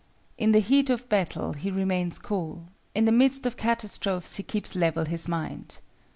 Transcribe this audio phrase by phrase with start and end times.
[0.35, 2.63] In the heat of battle he remains cool;
[2.95, 5.77] in the midst of catastrophes he keeps level his mind.